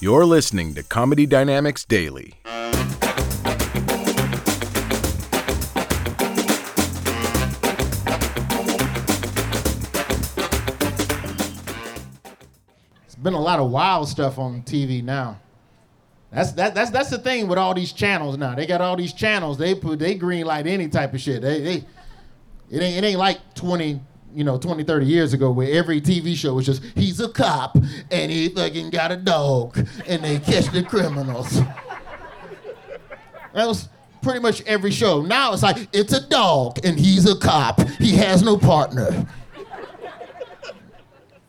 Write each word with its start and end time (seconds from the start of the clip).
You're 0.00 0.24
listening 0.24 0.74
to 0.74 0.84
Comedy 0.84 1.26
Dynamics 1.26 1.84
Daily. 1.84 2.34
It's 13.06 13.16
been 13.16 13.32
a 13.32 13.40
lot 13.40 13.58
of 13.58 13.72
wild 13.72 14.08
stuff 14.08 14.38
on 14.38 14.62
TV 14.62 15.02
now. 15.02 15.40
That's 16.30 16.52
that, 16.52 16.76
that's 16.76 16.90
that's 16.90 17.10
the 17.10 17.18
thing 17.18 17.48
with 17.48 17.58
all 17.58 17.74
these 17.74 17.92
channels 17.92 18.38
now. 18.38 18.54
They 18.54 18.66
got 18.66 18.80
all 18.80 18.94
these 18.94 19.12
channels. 19.12 19.58
They 19.58 19.74
put 19.74 19.98
they 19.98 20.14
green 20.14 20.46
light 20.46 20.68
any 20.68 20.86
type 20.86 21.12
of 21.12 21.20
shit. 21.20 21.42
They, 21.42 21.60
they 21.60 21.84
it 22.70 22.80
ain't 22.80 23.04
it 23.04 23.04
ain't 23.04 23.18
like 23.18 23.40
20 23.56 24.00
you 24.34 24.44
know 24.44 24.58
20 24.58 24.84
30 24.84 25.06
years 25.06 25.32
ago 25.32 25.50
where 25.50 25.72
every 25.72 26.00
TV 26.00 26.34
show 26.34 26.54
was 26.54 26.66
just 26.66 26.82
he's 26.94 27.20
a 27.20 27.28
cop 27.28 27.76
and 28.10 28.30
he 28.30 28.48
fucking 28.48 28.90
got 28.90 29.10
a 29.10 29.16
dog 29.16 29.76
and 30.06 30.22
they 30.22 30.38
catch 30.38 30.66
the 30.72 30.82
criminals. 30.82 31.60
That 33.54 33.66
was 33.66 33.88
pretty 34.22 34.40
much 34.40 34.62
every 34.62 34.90
show. 34.90 35.22
Now 35.22 35.52
it's 35.52 35.62
like 35.62 35.88
it's 35.92 36.12
a 36.12 36.26
dog 36.28 36.84
and 36.84 36.98
he's 36.98 37.28
a 37.30 37.36
cop. 37.38 37.80
He 37.98 38.16
has 38.16 38.42
no 38.42 38.56
partner. 38.58 39.26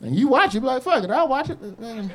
And 0.02 0.16
you 0.16 0.30
watch 0.30 0.56
it, 0.56 0.62
be 0.62 0.68
like, 0.68 0.82
fuck 0.82 1.04
it, 1.04 1.12
I'll 1.12 1.28
watch 1.28 1.50
it. 1.50 1.80
Man. 1.80 2.10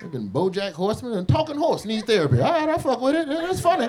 Fucking 0.00 0.28
Bojack 0.30 0.72
Horseman 0.72 1.12
and 1.18 1.28
Talking 1.28 1.56
Horse 1.56 1.84
need 1.84 2.06
therapy. 2.06 2.40
All 2.40 2.50
right, 2.50 2.68
I 2.68 2.78
fuck 2.78 3.00
with 3.00 3.14
it. 3.14 3.26
It's 3.28 3.60
funny. 3.60 3.88